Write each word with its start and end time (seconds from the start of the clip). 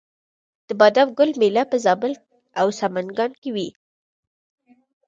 د 0.67 0.69
بادام 0.79 1.07
ګل 1.17 1.31
میله 1.39 1.63
په 1.71 1.77
زابل 1.85 2.13
او 2.59 2.67
سمنګان 2.79 3.31
کې 3.41 3.49
وي. 3.55 3.69